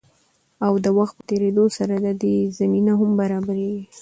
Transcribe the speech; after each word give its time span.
او 0.65 0.73
د 0.83 0.87
وخت 0.97 1.13
په 1.19 1.23
تېريدو 1.29 1.65
سره 1.77 1.93
د 2.05 2.07
دې 2.21 2.35
زمينه 2.57 2.93
هم 2.99 3.11
برابريږي. 3.21 3.85